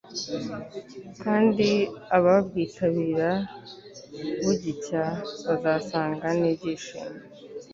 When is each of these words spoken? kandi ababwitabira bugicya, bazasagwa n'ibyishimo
kandi 1.23 1.69
ababwitabira 2.17 3.29
bugicya, 4.43 5.05
bazasagwa 5.63 6.27
n'ibyishimo 6.39 7.09